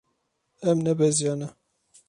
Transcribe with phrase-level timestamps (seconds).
[0.69, 1.47] Em nebeziyane.